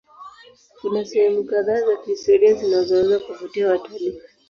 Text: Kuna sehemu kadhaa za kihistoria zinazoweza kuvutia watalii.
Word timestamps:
Kuna 0.81 1.05
sehemu 1.05 1.43
kadhaa 1.43 1.79
za 1.81 1.95
kihistoria 1.97 2.53
zinazoweza 2.53 3.19
kuvutia 3.19 3.67
watalii. 3.67 4.21